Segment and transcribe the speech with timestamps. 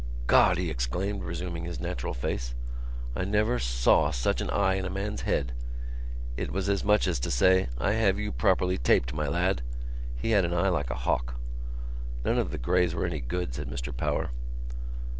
[0.25, 2.55] "God!" he exclaimed, resuming his natural face,
[3.15, 5.51] "I never saw such an eye in a man's head.
[6.35, 9.61] It was as much as to say: I have you properly taped, my lad.
[10.15, 11.35] He had an eye like a hawk."
[12.25, 14.31] "None of the Grays was any good," said Mr Power.